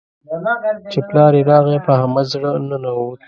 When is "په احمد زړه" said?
1.85-2.49